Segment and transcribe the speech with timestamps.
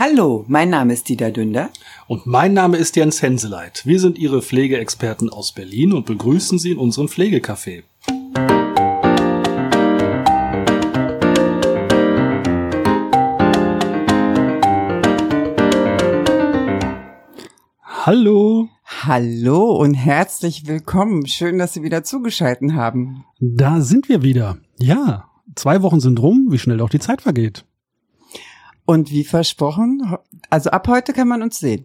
[0.00, 1.70] Hallo, mein Name ist Dieter Dünder.
[2.06, 3.84] Und mein Name ist Jens Henseleit.
[3.84, 7.82] Wir sind Ihre Pflegeexperten aus Berlin und begrüßen Sie in unserem Pflegecafé.
[17.82, 18.68] Hallo.
[18.84, 21.26] Hallo und herzlich willkommen.
[21.26, 23.24] Schön, dass Sie wieder zugeschaltet haben.
[23.40, 24.58] Da sind wir wieder.
[24.78, 27.64] Ja, zwei Wochen sind rum, wie schnell auch die Zeit vergeht.
[28.88, 30.16] Und wie versprochen,
[30.48, 31.84] also ab heute kann man uns sehen.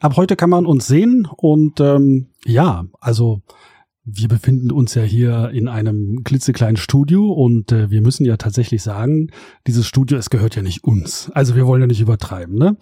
[0.00, 3.40] Ab heute kann man uns sehen und ähm, ja, also
[4.04, 8.82] wir befinden uns ja hier in einem klitzekleinen Studio und äh, wir müssen ja tatsächlich
[8.82, 9.30] sagen,
[9.66, 11.30] dieses Studio, es gehört ja nicht uns.
[11.32, 12.76] Also wir wollen ja nicht übertreiben, ne?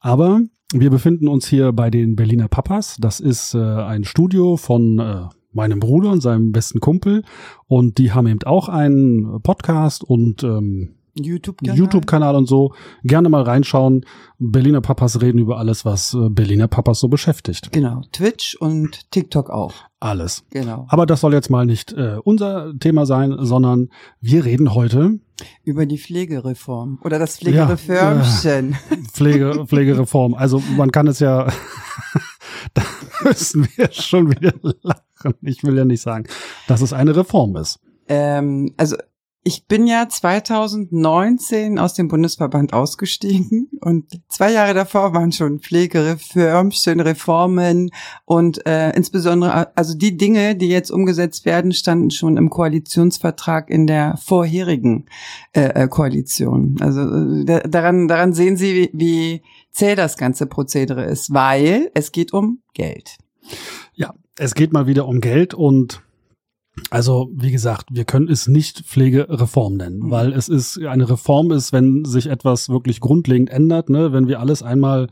[0.00, 0.40] Aber
[0.72, 2.96] wir befinden uns hier bei den Berliner Papas.
[2.98, 7.22] Das ist äh, ein Studio von äh, meinem Bruder und seinem besten Kumpel.
[7.68, 12.74] Und die haben eben auch einen Podcast und ähm, YouTube-Kanal YouTube und so.
[13.04, 14.04] Gerne mal reinschauen.
[14.38, 17.70] Berliner Papas reden über alles, was äh, Berliner Papas so beschäftigt.
[17.72, 19.74] Genau, Twitch und TikTok auch.
[20.00, 20.44] Alles.
[20.50, 20.86] Genau.
[20.88, 25.20] Aber das soll jetzt mal nicht äh, unser Thema sein, sondern wir reden heute
[25.64, 28.70] über die Pflegereform oder das Pflegereformchen.
[28.72, 30.34] Ja, äh, Pflege, Pflegereform.
[30.34, 31.46] Also man kann es ja,
[32.74, 32.82] da
[33.22, 35.34] müssen wir schon wieder lachen.
[35.42, 36.26] Ich will ja nicht sagen,
[36.66, 37.78] dass es eine Reform ist.
[38.08, 38.96] Ähm, also
[39.44, 47.00] ich bin ja 2019 aus dem Bundesverband ausgestiegen und zwei Jahre davor waren schon Pflegereformchen,
[47.00, 47.90] Reformen
[48.24, 53.88] und äh, insbesondere, also die Dinge, die jetzt umgesetzt werden, standen schon im Koalitionsvertrag in
[53.88, 55.06] der vorherigen
[55.52, 56.76] äh, äh Koalition.
[56.80, 62.12] Also äh, daran, daran sehen Sie, wie, wie zäh das ganze Prozedere ist, weil es
[62.12, 63.16] geht um Geld.
[63.94, 66.00] Ja, es geht mal wieder um Geld und
[66.90, 70.10] also, wie gesagt, wir können es nicht Pflegereform nennen, mhm.
[70.10, 74.40] weil es ist eine Reform ist, wenn sich etwas wirklich grundlegend ändert, ne, wenn wir
[74.40, 75.08] alles einmal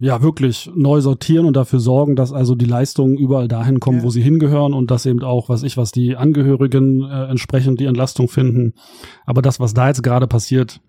[0.00, 4.04] ja wirklich neu sortieren und dafür sorgen, dass also die Leistungen überall dahin kommen, ja.
[4.04, 7.84] wo sie hingehören und dass eben auch, was ich, was die Angehörigen äh, entsprechend die
[7.84, 8.72] Entlastung finden.
[9.26, 10.80] Aber das, was da jetzt gerade passiert,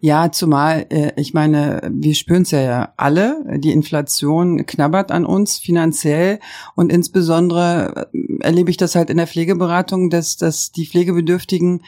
[0.00, 3.42] ja, zumal, äh, ich meine, wir spüren es ja, ja alle.
[3.58, 6.40] Die Inflation knabbert an uns finanziell
[6.74, 11.82] und insbesondere äh, erlebe ich das halt in der Pflegeberatung, dass, dass die Pflegebedürftigen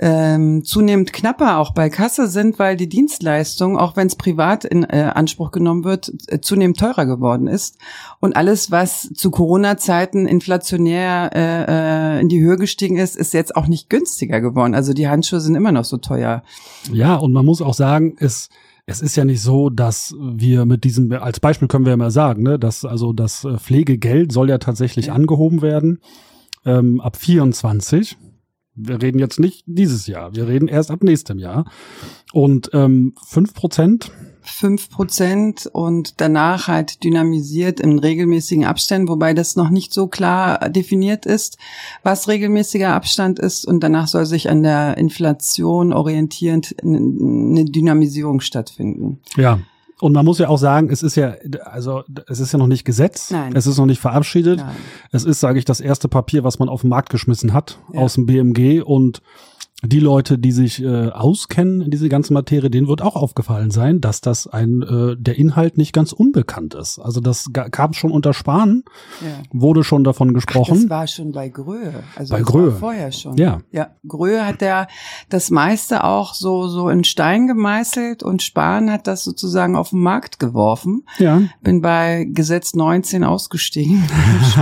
[0.00, 4.84] ähm, zunehmend knapper auch bei Kasse sind, weil die Dienstleistung, auch wenn es privat in
[4.84, 7.78] äh, Anspruch genommen wird, äh, zunehmend teurer geworden ist.
[8.20, 13.56] Und alles, was zu Corona-Zeiten inflationär äh, äh, in die Höhe gestiegen ist, ist jetzt
[13.56, 14.74] auch nicht günstiger geworden.
[14.74, 16.42] Also die Handschuhe sind immer noch so teuer.
[16.92, 18.48] Ja, und man muss auch sagen, es
[18.90, 22.10] es ist ja nicht so, dass wir mit diesem, als Beispiel können wir ja mal
[22.10, 25.12] sagen, ne, dass also das äh, Pflegegeld soll ja tatsächlich ja.
[25.12, 25.98] angehoben werden
[26.64, 28.16] ähm, ab 24.
[28.78, 31.64] Wir reden jetzt nicht dieses Jahr, wir reden erst ab nächstem Jahr.
[32.32, 34.12] Und ähm, 5 Prozent
[34.48, 40.68] fünf Prozent und danach halt dynamisiert in regelmäßigen Abständen, wobei das noch nicht so klar
[40.70, 41.58] definiert ist,
[42.02, 49.20] was regelmäßiger Abstand ist und danach soll sich an der Inflation orientierend eine Dynamisierung stattfinden.
[49.36, 49.60] Ja,
[50.00, 52.84] und man muss ja auch sagen, es ist ja, also es ist ja noch nicht
[52.84, 53.54] Gesetz, Nein.
[53.56, 54.58] es ist noch nicht verabschiedet.
[54.58, 54.76] Nein.
[55.10, 58.00] Es ist, sage ich, das erste Papier, was man auf den Markt geschmissen hat ja.
[58.00, 59.22] aus dem BMG und
[59.84, 64.00] die Leute, die sich äh, auskennen in diese ganze Materie, denen wird auch aufgefallen sein,
[64.00, 66.98] dass das ein äh, der Inhalt nicht ganz unbekannt ist.
[66.98, 68.82] Also das gab schon unter Spahn,
[69.20, 69.42] ja.
[69.52, 70.72] wurde schon davon gesprochen.
[70.74, 72.02] Ach, das war schon bei Gröhe.
[72.16, 73.36] Also bei Gröhe vorher schon.
[73.36, 73.60] Ja.
[73.70, 74.88] Ja, Gröhe hat der
[75.28, 80.00] das meiste auch so so in Stein gemeißelt und Spahn hat das sozusagen auf den
[80.00, 81.04] Markt geworfen.
[81.18, 81.42] Ja.
[81.62, 84.02] Bin bei Gesetz 19 ausgestiegen.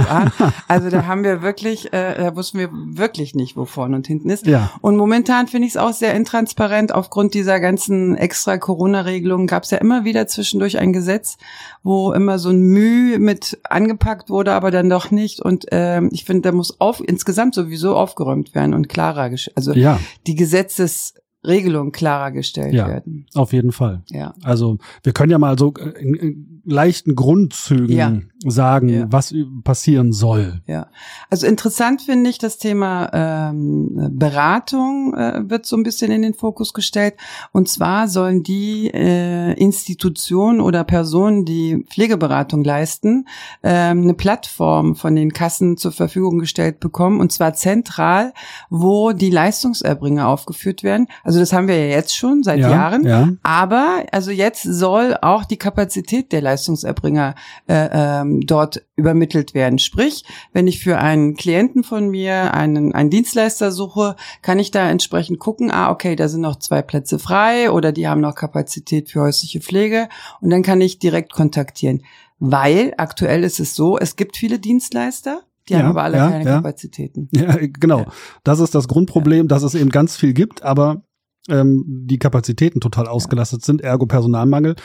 [0.69, 4.29] also da haben wir wirklich, äh, da wussten wir wirklich nicht, wo vorne und hinten
[4.29, 4.47] ist.
[4.47, 4.73] Ja.
[4.83, 6.93] Und momentan finde ich es auch sehr intransparent.
[6.93, 11.39] Aufgrund dieser ganzen extra Corona-Regelungen gab es ja immer wieder zwischendurch ein Gesetz,
[11.85, 15.41] wo immer so ein Mühe mit angepackt wurde, aber dann doch nicht.
[15.41, 20.01] Und ähm, ich finde, da muss auf, insgesamt sowieso aufgeräumt werden und klarer, also ja.
[20.27, 21.15] die Gesetzes
[21.47, 23.27] Regelungen klarer gestellt ja, werden.
[23.35, 24.03] Auf jeden Fall.
[24.11, 24.35] Ja.
[24.43, 28.13] Also wir können ja mal so in, in leichten Grundzügen ja.
[28.51, 29.07] Sagen, ja.
[29.09, 29.35] was
[29.65, 30.61] passieren soll.
[30.67, 30.89] Ja.
[31.31, 36.35] Also interessant finde ich das Thema ähm, Beratung äh, wird so ein bisschen in den
[36.35, 37.15] Fokus gestellt.
[37.53, 43.27] Und zwar sollen die äh, Institutionen oder Personen, die Pflegeberatung leisten,
[43.63, 47.21] äh, eine Plattform von den Kassen zur Verfügung gestellt bekommen.
[47.21, 48.33] Und zwar zentral,
[48.71, 51.09] wo die Leistungserbringer aufgeführt werden.
[51.25, 53.05] Also das haben wir ja jetzt schon seit ja, Jahren.
[53.05, 53.29] Ja.
[53.43, 57.35] Aber also jetzt soll auch die Kapazität der Leistungserbringer
[57.67, 59.79] äh, ähm, ähm, dort übermittelt werden.
[59.79, 64.89] Sprich, wenn ich für einen Klienten von mir einen, einen Dienstleister suche, kann ich da
[64.89, 69.11] entsprechend gucken, ah, okay, da sind noch zwei Plätze frei oder die haben noch Kapazität
[69.11, 70.09] für häusliche Pflege
[70.41, 72.03] und dann kann ich direkt kontaktieren.
[72.39, 76.31] Weil aktuell ist es so, es gibt viele Dienstleister, die ja, haben aber alle ja,
[76.31, 76.57] keine ja.
[76.57, 77.29] Kapazitäten.
[77.35, 78.07] Ja, genau.
[78.45, 81.03] Das ist das Grundproblem, dass es eben ganz viel gibt, aber
[81.49, 84.77] ähm, die Kapazitäten total ausgelastet sind, ergo Personalmangel.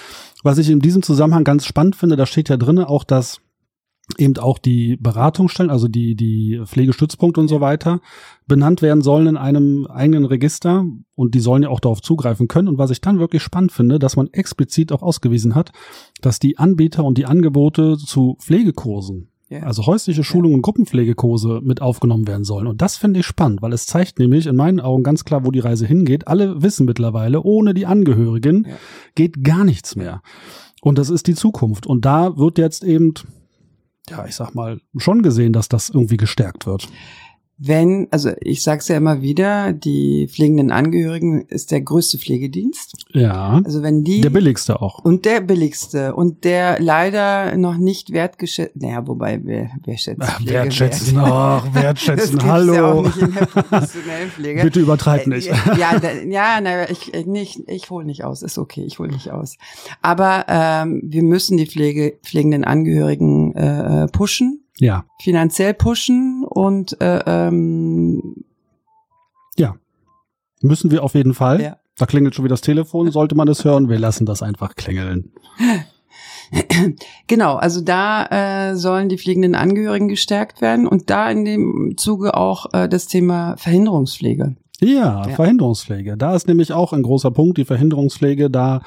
[0.44, 3.42] Was ich in diesem Zusammenhang ganz spannend finde, da steht ja drinne auch, dass
[4.18, 8.02] eben auch die Beratungsstellen, also die, die Pflegestützpunkte und so weiter,
[8.48, 10.86] benannt werden sollen in einem eigenen Register
[11.16, 12.68] und die sollen ja auch darauf zugreifen können.
[12.68, 15.72] Und was ich dann wirklich spannend finde, dass man explizit auch ausgewiesen hat,
[16.22, 19.66] dass die Anbieter und die Angebote zu Pflegekursen Yeah.
[19.66, 22.68] Also häusliche Schulungen und Gruppenpflegekurse mit aufgenommen werden sollen.
[22.68, 25.52] Und das finde ich spannend, weil es zeigt nämlich in meinen Augen ganz klar, wo
[25.52, 26.28] die Reise hingeht.
[26.28, 28.78] Alle wissen mittlerweile, ohne die Angehörigen yeah.
[29.16, 30.22] geht gar nichts mehr.
[30.82, 31.86] Und das ist die Zukunft.
[31.86, 33.14] Und da wird jetzt eben,
[34.10, 36.88] ja, ich sag mal, schon gesehen, dass das irgendwie gestärkt wird
[37.64, 42.96] wenn, also ich sage es ja immer wieder, die pflegenden Angehörigen ist der größte Pflegedienst.
[43.12, 43.62] Ja.
[43.64, 48.76] Also wenn die der billigste auch und der billigste und der leider noch nicht wertgeschätzt.
[48.82, 52.40] Naja, wobei wer, wer schätzt Ach, wertschätzen noch, wertschätzen.
[52.40, 52.74] das Hallo.
[52.74, 54.64] Ja auch nicht in der professionellen Pflege.
[54.64, 55.50] Bitte übertreib nicht.
[55.50, 58.98] Äh, ja, da, ja, na, ich ich nicht, ich hole nicht aus, ist okay, ich
[58.98, 59.58] hole nicht aus.
[60.02, 65.06] Aber ähm, wir müssen die Pflege, pflegenden Angehörigen äh, pushen ja.
[65.20, 68.44] finanziell pushen und äh, ähm,
[69.58, 69.76] ja,
[70.62, 71.62] müssen wir auf jeden Fall.
[71.62, 71.78] Ja.
[71.98, 75.32] Da klingelt schon wieder das Telefon, sollte man es hören, wir lassen das einfach klingeln.
[77.28, 78.26] Genau, also da
[78.72, 83.08] äh, sollen die fliegenden Angehörigen gestärkt werden und da in dem Zuge auch äh, das
[83.08, 84.58] Thema Verhinderungspflege.
[84.82, 86.18] Ja, ja, Verhinderungspflege.
[86.18, 88.50] Da ist nämlich auch ein großer Punkt, die Verhinderungspflege.
[88.50, 88.82] Da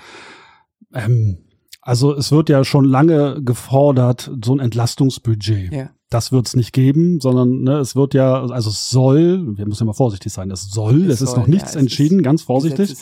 [0.93, 1.39] ähm,
[1.81, 5.73] also es wird ja schon lange gefordert, so ein Entlastungsbudget.
[5.73, 5.91] Ja.
[6.11, 9.83] Das wird es nicht geben, sondern ne, es wird ja, also es soll, wir müssen
[9.83, 12.95] ja mal vorsichtig sein, es soll, es, es ist noch nichts ja, entschieden, ganz vorsichtig.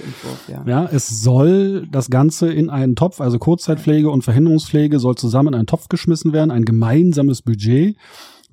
[0.49, 0.64] Ja.
[0.66, 5.54] ja, es soll das Ganze in einen Topf, also Kurzzeitpflege und Verhinderungspflege soll zusammen in
[5.56, 7.96] einen Topf geschmissen werden, ein gemeinsames Budget.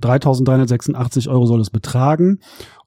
[0.01, 2.40] 3.386 Euro soll es betragen.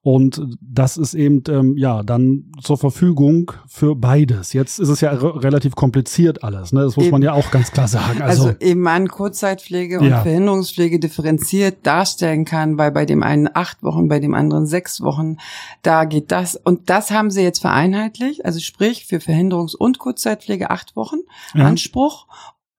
[0.04, 4.52] Und das ist eben ähm, ja dann zur Verfügung für beides.
[4.52, 6.82] Jetzt ist es ja relativ kompliziert alles, ne?
[6.82, 7.12] Das muss eben.
[7.12, 8.20] man ja auch ganz klar sagen.
[8.20, 10.22] Also, also eben man Kurzzeitpflege und ja.
[10.22, 15.36] Verhinderungspflege differenziert darstellen kann, weil bei dem einen acht Wochen, bei dem anderen sechs Wochen,
[15.82, 16.56] da geht das.
[16.56, 21.18] Und das haben sie jetzt vereinheitlicht, also sprich für Verhinderungs- und Kurzzeitpflege acht Wochen
[21.54, 21.64] ja.
[21.64, 22.26] Anspruch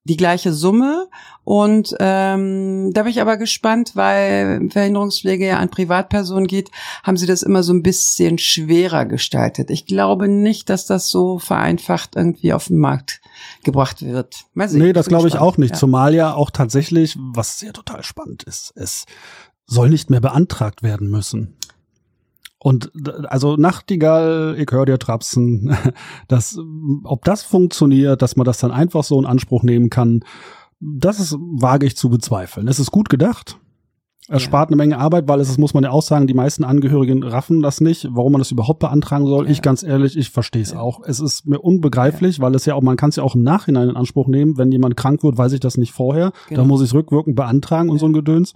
[0.04, 1.08] die gleiche Summe.
[1.44, 6.70] Und ähm, da bin ich aber gespannt, weil Verhinderungspflege ja an Privatpersonen geht,
[7.02, 9.70] haben sie das immer so ein bisschen schwerer gestaltet.
[9.70, 13.20] Ich glaube nicht, dass das so vereinfacht irgendwie auf den Markt
[13.62, 14.44] gebracht wird.
[14.54, 15.72] Mal sehen, nee, das glaube ich auch nicht.
[15.72, 15.78] Ja.
[15.78, 19.06] Zumal ja auch tatsächlich, was sehr total spannend ist, es
[19.66, 21.56] soll nicht mehr beantragt werden müssen.
[22.64, 22.92] Und
[23.28, 25.76] also Nachtigall, ich höre dir trapsen,
[26.28, 26.58] dass,
[27.04, 30.24] ob das funktioniert, dass man das dann einfach so in Anspruch nehmen kann,
[30.80, 32.66] das ist wage ich zu bezweifeln.
[32.66, 33.58] Es ist gut gedacht.
[34.28, 34.38] Es ja.
[34.38, 37.22] spart eine Menge Arbeit, weil es ist, muss man ja auch sagen, die meisten Angehörigen
[37.22, 39.44] raffen das nicht, warum man das überhaupt beantragen soll.
[39.44, 39.50] Ja.
[39.50, 40.80] Ich ganz ehrlich, ich verstehe es ja.
[40.80, 41.02] auch.
[41.04, 43.90] Es ist mir unbegreiflich, weil es ja auch, man kann es ja auch im Nachhinein
[43.90, 44.56] in Anspruch nehmen.
[44.56, 46.32] Wenn jemand krank wird, weiß ich das nicht vorher.
[46.48, 46.62] Genau.
[46.62, 48.54] Da muss ich es rückwirkend beantragen und so ein Gedöns.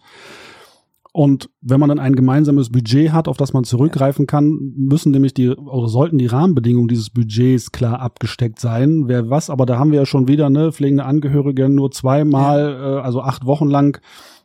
[1.19, 5.35] Und wenn man dann ein gemeinsames Budget hat, auf das man zurückgreifen kann, müssen nämlich
[5.35, 9.09] die oder sollten die Rahmenbedingungen dieses Budgets klar abgesteckt sein.
[9.09, 12.99] Wer was, aber da haben wir ja schon wieder ne pflegende Angehörige nur zweimal, ja.
[12.99, 14.01] äh, also acht Wochen lang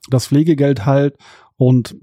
[0.09, 1.15] das Pflegegeld halt
[1.57, 1.95] und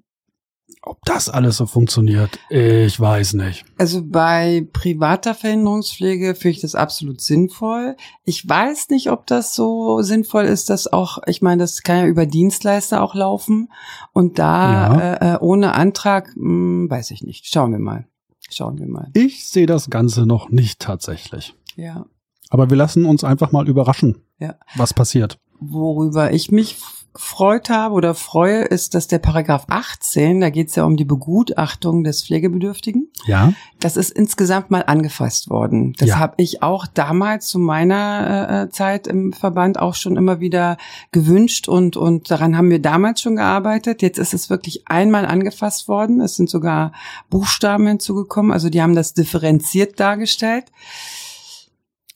[0.83, 3.65] ob das alles so funktioniert, ich weiß nicht.
[3.77, 7.97] Also bei privater Verhinderungspflege finde ich das absolut sinnvoll.
[8.25, 12.07] Ich weiß nicht, ob das so sinnvoll ist, dass auch, ich meine, das kann ja
[12.07, 13.71] über Dienstleister auch laufen
[14.13, 14.99] und da ja.
[14.99, 17.47] äh, äh ohne Antrag, mh, hm, weiß ich nicht.
[17.47, 18.07] Schauen wir mal.
[18.49, 19.11] Schauen wir mal.
[19.15, 21.55] Ich sehe das Ganze noch nicht tatsächlich.
[21.77, 22.07] Ja.
[22.49, 24.57] Aber wir lassen uns einfach mal überraschen, ja.
[24.75, 25.39] was passiert.
[25.61, 26.79] Worüber ich mich
[27.13, 31.05] gefreut habe oder freue, ist, dass der Paragraph 18, da geht es ja um die
[31.05, 33.09] Begutachtung des Pflegebedürftigen.
[33.27, 33.53] Ja.
[33.81, 35.95] Das ist insgesamt mal angefasst worden.
[35.99, 36.19] Das ja.
[36.19, 40.77] habe ich auch damals zu meiner äh, Zeit im Verband auch schon immer wieder
[41.11, 44.03] gewünscht und, und daran haben wir damals schon gearbeitet.
[44.03, 46.21] Jetzt ist es wirklich einmal angefasst worden.
[46.21, 46.93] Es sind sogar
[47.29, 48.53] Buchstaben hinzugekommen.
[48.53, 50.67] Also die haben das differenziert dargestellt.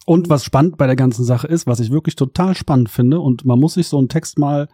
[0.06, 3.44] Und was spannend bei der ganzen Sache ist, was ich wirklich total spannend finde, und
[3.44, 4.68] man muss sich so einen Text mal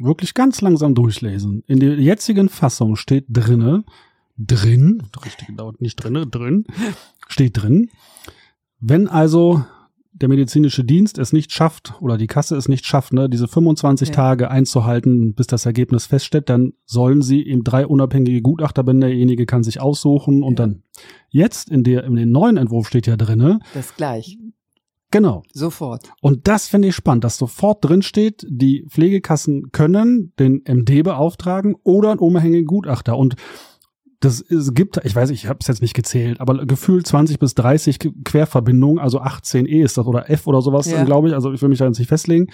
[0.00, 1.62] wirklich ganz langsam durchlesen.
[1.66, 3.84] In der jetzigen Fassung steht drinne,
[4.38, 6.64] drin, richtig dauert nicht drinne, drin,
[7.28, 7.90] steht drin,
[8.80, 9.64] wenn also
[10.12, 14.08] der medizinische Dienst es nicht schafft oder die Kasse es nicht schafft, ne, diese 25
[14.08, 14.14] ja.
[14.14, 19.46] Tage einzuhalten, bis das Ergebnis feststeht, dann sollen sie eben drei unabhängige Gutachter, wenn derjenige
[19.46, 20.66] kann sich aussuchen und ja.
[20.66, 20.82] dann
[21.28, 23.60] jetzt in der in dem neuen Entwurf steht ja drinne.
[23.72, 24.36] Das gleich.
[25.10, 25.42] Genau.
[25.52, 26.12] Sofort.
[26.20, 31.74] Und das finde ich spannend, dass sofort drin steht, die Pflegekassen können den MD beauftragen
[31.82, 33.36] oder einen unabhängigen Gutachter und
[34.20, 37.54] das es gibt, ich weiß, ich habe es jetzt nicht gezählt, aber gefühlt 20 bis
[37.54, 41.04] 30 Querverbindungen, also 18 E ist das oder F oder sowas, ja.
[41.04, 41.34] glaube ich.
[41.34, 42.48] Also ich will mich da jetzt nicht festlegen.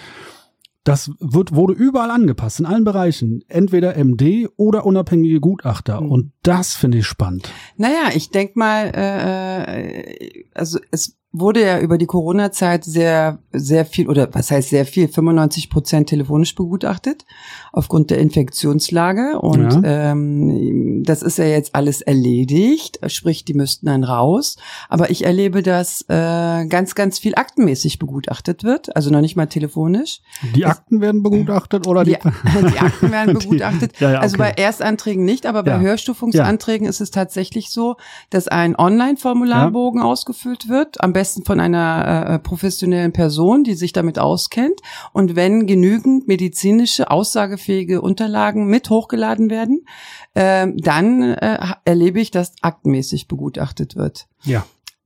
[0.85, 3.43] Das wird, wurde überall angepasst, in allen Bereichen.
[3.49, 5.99] Entweder MD oder unabhängige Gutachter.
[5.99, 6.11] Mhm.
[6.11, 7.51] Und das finde ich spannend.
[7.75, 13.85] Naja, ich denk mal, äh, äh also es wurde ja über die Corona-Zeit sehr, sehr
[13.85, 17.25] viel, oder was heißt sehr viel, 95 Prozent telefonisch begutachtet
[17.73, 19.39] aufgrund der Infektionslage.
[19.39, 20.11] Und ja.
[20.11, 24.55] ähm, das ist ja jetzt alles erledigt, sprich, die müssten dann raus.
[24.87, 29.47] Aber ich erlebe, dass äh, ganz, ganz viel aktenmäßig begutachtet wird, also noch nicht mal
[29.47, 30.21] telefonisch.
[30.55, 32.17] Die Akten werden begutachtet oder die?
[32.17, 33.99] Die, die Akten werden begutachtet.
[33.99, 34.43] Die, ja, ja, also okay.
[34.43, 37.95] Also bei Erstanträgen nicht, aber bei Hörstufungsanträgen ist es tatsächlich so,
[38.29, 44.19] dass ein Online-Formularbogen ausgefüllt wird, am besten von einer äh, professionellen Person, die sich damit
[44.19, 44.79] auskennt.
[45.11, 49.85] Und wenn genügend medizinische Aussage aussagefähige Unterlagen mit hochgeladen werden,
[50.33, 54.27] äh, dann äh, erlebe ich, dass aktmäßig begutachtet wird.
[54.43, 54.65] Ja.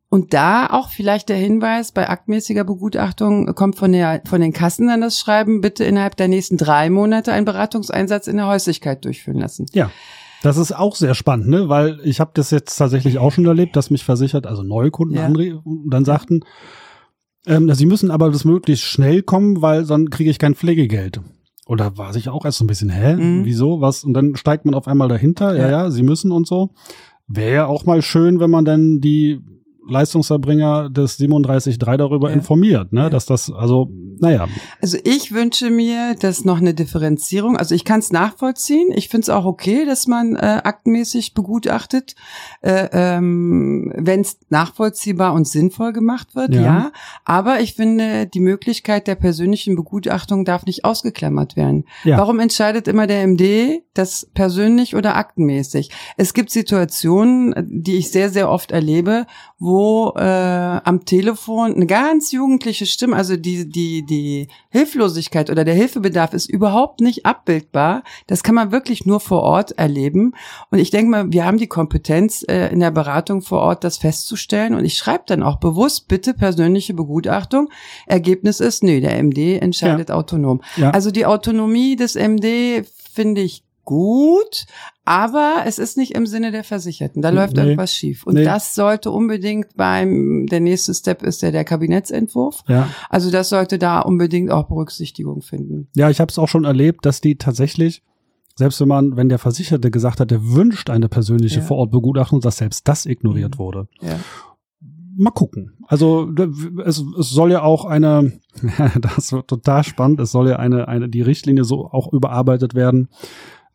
[0.09, 4.87] Und da auch vielleicht der Hinweis, bei aktmäßiger Begutachtung kommt von, der, von den Kassen
[4.87, 9.39] dann das Schreiben, bitte innerhalb der nächsten drei Monate einen Beratungseinsatz in der Häuslichkeit durchführen
[9.39, 9.67] lassen.
[9.71, 9.89] Ja.
[10.41, 11.69] Das ist auch sehr spannend, ne?
[11.69, 15.15] weil ich habe das jetzt tatsächlich auch schon erlebt, dass mich versichert, also neue Kunden
[15.15, 15.29] ja.
[15.89, 16.41] dann sagten,
[17.45, 21.21] ähm, sie müssen aber das möglichst schnell kommen, weil dann kriege ich kein Pflegegeld.
[21.67, 23.15] Oder war sich auch erst so ein bisschen, hä?
[23.15, 23.45] Mhm.
[23.45, 23.81] Wieso?
[23.81, 24.03] Was?
[24.03, 26.71] Und dann steigt man auf einmal dahinter, ja, ja, ja sie müssen und so.
[27.27, 29.39] Wäre ja auch mal schön, wenn man dann die
[29.87, 32.35] Leistungserbringer des 37.3 darüber ja.
[32.35, 33.01] informiert, ne?
[33.03, 33.09] Ja.
[33.09, 34.47] Dass das, also, naja.
[34.81, 38.91] Also ich wünsche mir, dass noch eine Differenzierung, also ich kann es nachvollziehen.
[38.93, 42.15] Ich finde es auch okay, dass man äh, aktenmäßig begutachtet,
[42.61, 46.61] äh, ähm, wenn es nachvollziehbar und sinnvoll gemacht wird, ja.
[46.61, 46.91] ja.
[47.25, 51.85] Aber ich finde, die Möglichkeit der persönlichen Begutachtung darf nicht ausgeklammert werden.
[52.03, 52.17] Ja.
[52.17, 55.89] Warum entscheidet immer der MD, das persönlich oder aktenmäßig?
[56.17, 59.25] Es gibt Situationen, die ich sehr, sehr oft erlebe,
[59.57, 59.70] wo
[60.15, 66.33] äh, am Telefon eine ganz jugendliche Stimme, also die die die Hilflosigkeit oder der Hilfebedarf
[66.33, 68.03] ist überhaupt nicht abbildbar.
[68.27, 70.33] Das kann man wirklich nur vor Ort erleben.
[70.69, 73.97] Und ich denke mal, wir haben die Kompetenz äh, in der Beratung vor Ort, das
[73.97, 74.75] festzustellen.
[74.75, 77.69] Und ich schreibe dann auch bewusst bitte persönliche Begutachtung.
[78.07, 80.15] Ergebnis ist, nö, der MD entscheidet ja.
[80.15, 80.61] autonom.
[80.77, 80.91] Ja.
[80.91, 84.67] Also die Autonomie des MD finde ich gut,
[85.03, 87.21] aber es ist nicht im Sinne der Versicherten.
[87.21, 88.25] Da läuft nee, irgendwas schief.
[88.25, 88.45] Und nee.
[88.45, 92.63] das sollte unbedingt beim, der nächste Step ist ja der Kabinettsentwurf.
[92.69, 92.87] Ja.
[93.09, 95.89] Also das sollte da unbedingt auch Berücksichtigung finden.
[95.93, 98.01] Ja, ich habe es auch schon erlebt, dass die tatsächlich,
[98.55, 101.65] selbst wenn man, wenn der Versicherte gesagt hat, der wünscht eine persönliche ja.
[101.65, 103.59] Vorortbegutachtung, dass selbst das ignoriert mhm.
[103.59, 103.87] wurde.
[104.01, 104.17] Ja.
[105.17, 105.73] Mal gucken.
[105.85, 106.31] Also
[106.85, 108.39] es, es soll ja auch eine,
[109.01, 113.09] das wird total spannend, es soll ja eine, eine, die Richtlinie so auch überarbeitet werden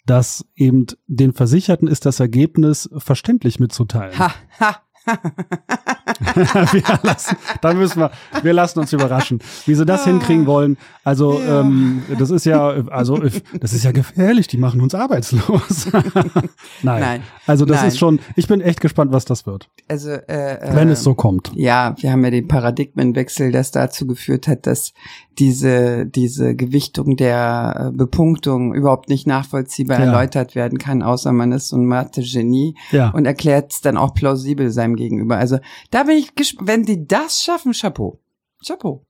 [0.07, 4.19] dass eben den Versicherten ist das Ergebnis verständlich mitzuteilen.
[4.19, 4.77] Ha, ha.
[6.73, 8.11] wir lassen, da müssen wir,
[8.43, 10.77] wir lassen uns überraschen, wie sie das hinkriegen wollen.
[11.05, 11.61] Also ja.
[11.61, 13.19] ähm, das ist ja, also
[13.61, 14.49] das ist ja gefährlich.
[14.49, 15.87] Die machen uns arbeitslos.
[16.83, 17.01] Nein.
[17.01, 17.23] Nein.
[17.47, 17.89] Also das Nein.
[17.89, 18.19] ist schon.
[18.35, 19.69] Ich bin echt gespannt, was das wird.
[19.89, 21.53] Also äh, wenn äh, es so kommt.
[21.55, 24.93] Ja, wir haben ja den Paradigmenwechsel, das dazu geführt hat, dass
[25.39, 30.07] diese diese Gewichtung der äh, Bepunktung überhaupt nicht nachvollziehbar ja.
[30.07, 33.11] erläutert werden kann, außer man ist so ein Mathe-Genie ja.
[33.11, 35.37] und erklärt es dann auch plausibel seinem Gegenüber.
[35.37, 35.59] Also
[35.91, 38.21] da bin ich gespannt, wenn die das schaffen, Chapeau.
[38.65, 39.07] Chapeau.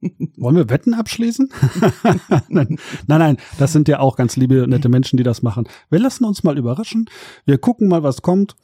[0.36, 1.48] Wollen wir Wetten abschließen?
[2.48, 5.68] nein, nein, das sind ja auch ganz liebe, nette Menschen, die das machen.
[5.90, 7.06] Wir lassen uns mal überraschen.
[7.44, 8.56] Wir gucken mal, was kommt.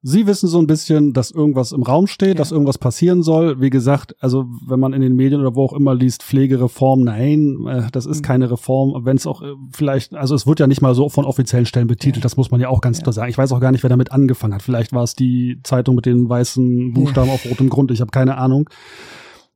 [0.00, 2.34] Sie wissen so ein bisschen, dass irgendwas im Raum steht, ja.
[2.34, 3.60] dass irgendwas passieren soll.
[3.60, 7.66] Wie gesagt, also wenn man in den Medien oder wo auch immer liest, Pflegereform, nein,
[7.66, 8.22] äh, das ist mhm.
[8.22, 9.04] keine Reform.
[9.04, 11.88] Wenn es auch äh, vielleicht, also es wird ja nicht mal so von offiziellen Stellen
[11.88, 12.22] betitelt, ja.
[12.22, 13.02] das muss man ja auch ganz ja.
[13.02, 13.30] klar sagen.
[13.30, 14.62] Ich weiß auch gar nicht, wer damit angefangen hat.
[14.62, 18.38] Vielleicht war es die Zeitung mit den weißen Buchstaben auf rotem Grund, ich habe keine
[18.38, 18.70] Ahnung.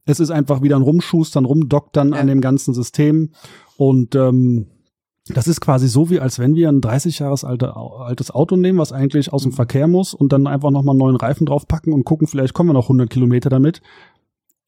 [0.05, 3.31] Es ist einfach wieder ein Rumschustern, Rumdoktern an dem ganzen System.
[3.77, 4.67] Und ähm,
[5.29, 8.79] das ist quasi so, wie als wenn wir ein 30 Jahres alte, altes Auto nehmen,
[8.79, 9.57] was eigentlich aus dem mhm.
[9.57, 12.75] Verkehr muss und dann einfach nochmal einen neuen Reifen draufpacken und gucken, vielleicht kommen wir
[12.75, 13.83] noch 100 Kilometer damit.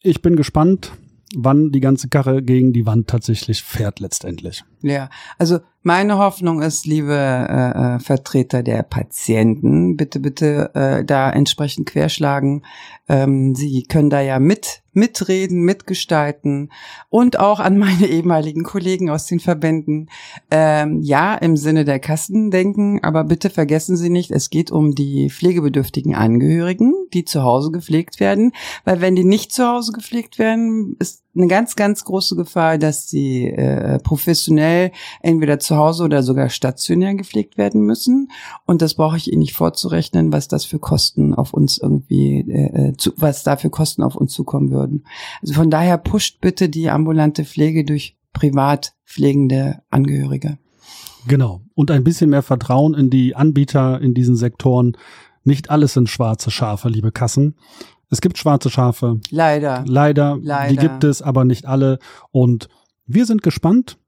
[0.01, 0.93] Ich bin gespannt,
[1.35, 4.65] wann die ganze Karre gegen die Wand tatsächlich fährt letztendlich.
[4.83, 11.29] Ja, also Meine Hoffnung ist, liebe äh, äh, Vertreter der Patienten, bitte, bitte äh, da
[11.29, 12.65] entsprechend querschlagen.
[13.07, 16.73] Ähm, Sie können da ja mit mitreden, mitgestalten
[17.11, 20.09] und auch an meine ehemaligen Kollegen aus den Verbänden.
[20.51, 24.95] Ähm, ja, im Sinne der Kassen denken, aber bitte vergessen Sie nicht, es geht um
[24.95, 28.53] die pflegebedürftigen Angehörigen, die zu Hause gepflegt werden,
[28.87, 33.09] weil wenn die nicht zu Hause gepflegt werden, ist eine ganz, ganz große Gefahr, dass
[33.09, 38.31] sie äh, professionell entweder zu Hause oder sogar stationär gepflegt werden müssen.
[38.67, 42.89] Und das brauche ich Ihnen nicht vorzurechnen, was das für Kosten auf uns irgendwie, äh,
[42.89, 45.07] äh zu, was da für Kosten auf uns zukommen würden.
[45.43, 50.59] Also von daher pusht bitte die ambulante Pflege durch privat pflegende Angehörige.
[51.27, 51.63] Genau.
[51.75, 54.97] Und ein bisschen mehr Vertrauen in die Anbieter in diesen Sektoren.
[55.43, 57.57] Nicht alles sind schwarze Schafe, liebe Kassen.
[58.11, 59.21] Es gibt schwarze Schafe.
[59.31, 59.85] Leider.
[59.87, 60.39] Leider.
[60.41, 60.71] Leider.
[60.71, 61.99] Die gibt es, aber nicht alle.
[62.31, 62.69] Und
[63.07, 63.99] wir sind gespannt.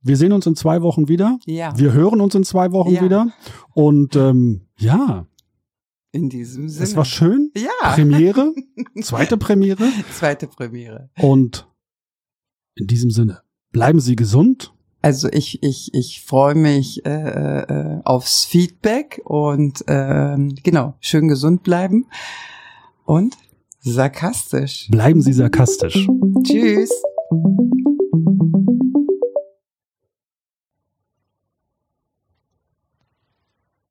[0.00, 1.38] Wir sehen uns in zwei Wochen wieder.
[1.46, 1.76] Ja.
[1.78, 3.02] Wir hören uns in zwei Wochen ja.
[3.02, 3.28] wieder.
[3.74, 5.26] Und ähm, ja.
[6.12, 6.84] In diesem Sinne.
[6.84, 7.50] Es war schön.
[7.56, 7.92] Ja.
[7.94, 8.54] Premiere.
[9.02, 9.90] Zweite Premiere.
[10.12, 11.10] Zweite Premiere.
[11.20, 11.68] Und
[12.74, 13.42] in diesem Sinne,
[13.72, 14.72] bleiben Sie gesund.
[15.02, 21.62] Also ich, ich, ich freue mich äh, äh, aufs Feedback und äh, genau, schön gesund
[21.62, 22.06] bleiben
[23.08, 23.38] und
[23.80, 24.86] sarkastisch.
[24.90, 26.06] Bleiben Sie sarkastisch.
[26.44, 26.90] Tschüss.